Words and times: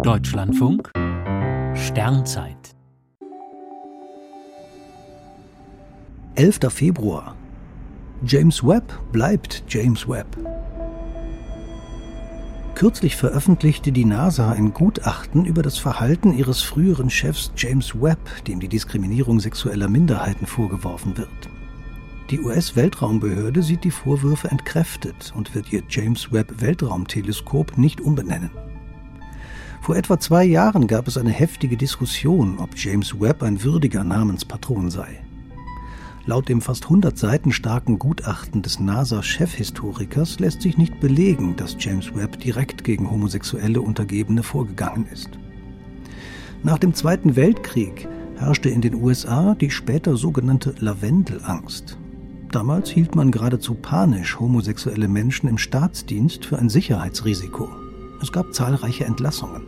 Deutschlandfunk 0.00 0.90
Sternzeit 1.74 2.74
11. 6.34 6.58
Februar 6.70 7.36
James 8.26 8.64
Webb 8.64 8.92
bleibt 9.12 9.62
James 9.68 10.08
Webb. 10.08 10.26
Kürzlich 12.74 13.14
veröffentlichte 13.16 13.92
die 13.92 14.06
NASA 14.06 14.50
ein 14.50 14.72
Gutachten 14.72 15.44
über 15.44 15.62
das 15.62 15.78
Verhalten 15.78 16.36
ihres 16.36 16.62
früheren 16.62 17.10
Chefs 17.10 17.52
James 17.56 17.94
Webb, 17.94 18.44
dem 18.46 18.58
die 18.58 18.68
Diskriminierung 18.68 19.38
sexueller 19.38 19.88
Minderheiten 19.88 20.46
vorgeworfen 20.46 21.16
wird. 21.18 21.28
Die 22.30 22.40
US-Weltraumbehörde 22.40 23.62
sieht 23.62 23.84
die 23.84 23.90
Vorwürfe 23.90 24.50
entkräftet 24.50 25.32
und 25.36 25.54
wird 25.54 25.70
ihr 25.70 25.82
James 25.88 26.32
Webb 26.32 26.62
Weltraumteleskop 26.62 27.76
nicht 27.76 28.00
umbenennen. 28.00 28.50
Vor 29.82 29.96
etwa 29.96 30.20
zwei 30.20 30.44
Jahren 30.44 30.86
gab 30.86 31.08
es 31.08 31.18
eine 31.18 31.32
heftige 31.32 31.76
Diskussion, 31.76 32.58
ob 32.60 32.76
James 32.76 33.20
Webb 33.20 33.42
ein 33.42 33.64
würdiger 33.64 34.04
Namenspatron 34.04 34.90
sei. 34.90 35.24
Laut 36.24 36.48
dem 36.48 36.60
fast 36.60 36.84
100 36.84 37.18
Seiten 37.18 37.50
starken 37.50 37.98
Gutachten 37.98 38.62
des 38.62 38.78
NASA-Chefhistorikers 38.78 40.38
lässt 40.38 40.62
sich 40.62 40.78
nicht 40.78 41.00
belegen, 41.00 41.56
dass 41.56 41.74
James 41.80 42.14
Webb 42.14 42.38
direkt 42.38 42.84
gegen 42.84 43.10
homosexuelle 43.10 43.80
Untergebene 43.80 44.44
vorgegangen 44.44 45.08
ist. 45.12 45.30
Nach 46.62 46.78
dem 46.78 46.94
Zweiten 46.94 47.34
Weltkrieg 47.34 48.06
herrschte 48.36 48.68
in 48.68 48.82
den 48.82 48.94
USA 48.94 49.56
die 49.56 49.70
später 49.70 50.16
sogenannte 50.16 50.76
Lavendelangst. 50.78 51.98
Damals 52.52 52.88
hielt 52.88 53.16
man 53.16 53.32
geradezu 53.32 53.74
panisch 53.74 54.38
homosexuelle 54.38 55.08
Menschen 55.08 55.48
im 55.48 55.58
Staatsdienst 55.58 56.44
für 56.44 56.60
ein 56.60 56.68
Sicherheitsrisiko. 56.68 57.81
Es 58.22 58.30
gab 58.30 58.54
zahlreiche 58.54 59.04
Entlassungen. 59.04 59.62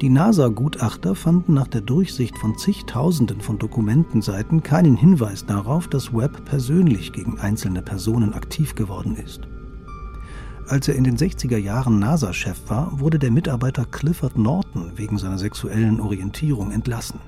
Die 0.00 0.08
NASA-Gutachter 0.10 1.14
fanden 1.14 1.54
nach 1.54 1.68
der 1.68 1.80
Durchsicht 1.80 2.36
von 2.36 2.58
zigtausenden 2.58 3.40
von 3.40 3.58
Dokumentenseiten 3.58 4.64
keinen 4.64 4.96
Hinweis 4.96 5.46
darauf, 5.46 5.86
dass 5.86 6.12
Webb 6.12 6.44
persönlich 6.44 7.12
gegen 7.12 7.38
einzelne 7.38 7.80
Personen 7.80 8.34
aktiv 8.34 8.74
geworden 8.74 9.16
ist. 9.16 9.42
Als 10.66 10.88
er 10.88 10.96
in 10.96 11.04
den 11.04 11.16
60er 11.16 11.56
Jahren 11.56 12.00
NASA-Chef 12.00 12.68
war, 12.68 12.98
wurde 12.98 13.20
der 13.20 13.30
Mitarbeiter 13.30 13.84
Clifford 13.84 14.36
Norton 14.36 14.90
wegen 14.96 15.16
seiner 15.16 15.38
sexuellen 15.38 16.00
Orientierung 16.00 16.72
entlassen. 16.72 17.20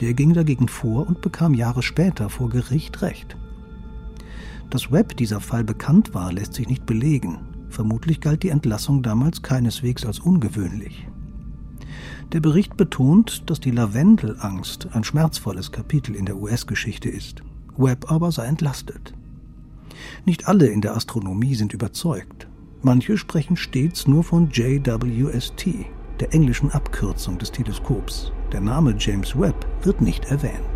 Der 0.00 0.14
ging 0.14 0.32
dagegen 0.32 0.68
vor 0.68 1.06
und 1.06 1.20
bekam 1.20 1.52
Jahre 1.52 1.82
später 1.82 2.30
vor 2.30 2.48
Gericht 2.48 3.02
Recht. 3.02 3.36
Dass 4.70 4.90
Webb 4.90 5.16
dieser 5.16 5.40
Fall 5.40 5.64
bekannt 5.64 6.14
war, 6.14 6.32
lässt 6.32 6.54
sich 6.54 6.68
nicht 6.68 6.86
belegen. 6.86 7.55
Vermutlich 7.76 8.22
galt 8.22 8.42
die 8.42 8.48
Entlassung 8.48 9.02
damals 9.02 9.42
keineswegs 9.42 10.06
als 10.06 10.18
ungewöhnlich. 10.18 11.06
Der 12.32 12.40
Bericht 12.40 12.78
betont, 12.78 13.50
dass 13.50 13.60
die 13.60 13.70
Lavendelangst 13.70 14.88
ein 14.94 15.04
schmerzvolles 15.04 15.72
Kapitel 15.72 16.14
in 16.14 16.24
der 16.24 16.38
US-Geschichte 16.38 17.10
ist. 17.10 17.42
Webb 17.76 18.10
aber 18.10 18.32
sei 18.32 18.46
entlastet. 18.46 19.12
Nicht 20.24 20.48
alle 20.48 20.68
in 20.68 20.80
der 20.80 20.96
Astronomie 20.96 21.54
sind 21.54 21.74
überzeugt. 21.74 22.48
Manche 22.80 23.18
sprechen 23.18 23.58
stets 23.58 24.06
nur 24.06 24.24
von 24.24 24.48
JWST, 24.48 25.66
der 26.20 26.32
englischen 26.32 26.70
Abkürzung 26.70 27.36
des 27.36 27.52
Teleskops. 27.52 28.32
Der 28.52 28.62
Name 28.62 28.94
James 28.98 29.38
Webb 29.38 29.66
wird 29.82 30.00
nicht 30.00 30.24
erwähnt. 30.24 30.75